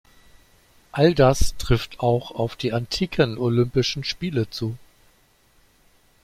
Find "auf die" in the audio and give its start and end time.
2.31-2.73